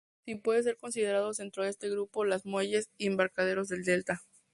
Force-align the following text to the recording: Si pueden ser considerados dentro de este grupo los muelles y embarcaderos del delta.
Si 0.25 0.33
pueden 0.33 0.63
ser 0.63 0.77
considerados 0.77 1.37
dentro 1.37 1.63
de 1.63 1.69
este 1.69 1.87
grupo 1.87 2.25
los 2.25 2.43
muelles 2.43 2.89
y 2.97 3.05
embarcaderos 3.05 3.67
del 3.67 3.83
delta. 3.83 4.19